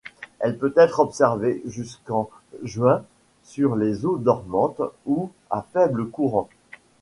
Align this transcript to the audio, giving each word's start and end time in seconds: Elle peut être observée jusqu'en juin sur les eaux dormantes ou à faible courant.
Elle 0.39 0.57
peut 0.57 0.73
être 0.77 0.99
observée 0.99 1.61
jusqu'en 1.67 2.27
juin 2.63 3.05
sur 3.43 3.75
les 3.75 4.03
eaux 4.03 4.17
dormantes 4.17 4.81
ou 5.05 5.29
à 5.51 5.61
faible 5.73 6.09
courant. 6.09 6.49